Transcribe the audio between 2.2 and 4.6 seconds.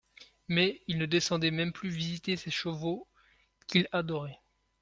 ses chevaux, qu'il adorait.